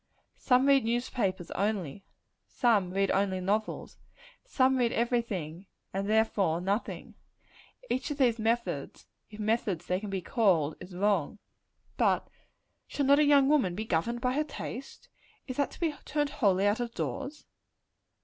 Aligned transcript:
Some 0.39 0.65
read 0.65 0.83
newspapers 0.83 1.51
only; 1.51 2.03
some 2.47 2.89
read 2.91 3.11
only 3.11 3.39
novels; 3.39 3.99
some 4.43 4.77
read 4.77 4.91
every 4.91 5.21
thing, 5.21 5.67
and 5.93 6.09
therefore 6.09 6.59
nothing: 6.59 7.13
Each 7.87 8.09
of 8.09 8.17
these 8.17 8.39
methods 8.39 9.05
if 9.29 9.39
methods 9.39 9.85
they 9.85 9.99
can 9.99 10.09
be 10.09 10.23
called 10.23 10.75
is 10.79 10.95
wrong. 10.95 11.37
But 11.97 12.27
shall 12.87 13.05
not 13.05 13.19
a 13.19 13.23
young 13.23 13.47
woman 13.47 13.75
be 13.75 13.85
governed 13.85 14.21
by 14.21 14.33
her 14.33 14.43
taste? 14.43 15.07
Is 15.45 15.57
that 15.57 15.69
to 15.69 15.79
be 15.79 15.93
turned 16.03 16.31
wholly 16.31 16.65
out 16.65 16.79
of 16.79 16.95
doors? 16.95 17.45